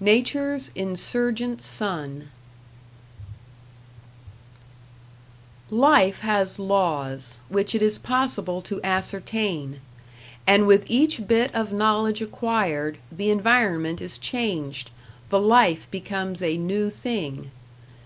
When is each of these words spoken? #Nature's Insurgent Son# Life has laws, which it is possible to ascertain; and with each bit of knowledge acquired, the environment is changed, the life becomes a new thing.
#Nature's 0.00 0.70
Insurgent 0.74 1.60
Son# 1.60 2.30
Life 5.68 6.20
has 6.20 6.58
laws, 6.58 7.38
which 7.50 7.74
it 7.74 7.82
is 7.82 7.98
possible 7.98 8.62
to 8.62 8.80
ascertain; 8.82 9.80
and 10.46 10.66
with 10.66 10.86
each 10.90 11.26
bit 11.28 11.54
of 11.54 11.70
knowledge 11.70 12.22
acquired, 12.22 12.96
the 13.14 13.28
environment 13.28 14.00
is 14.00 14.16
changed, 14.16 14.90
the 15.28 15.38
life 15.38 15.86
becomes 15.90 16.42
a 16.42 16.56
new 16.56 16.88
thing. 16.88 17.50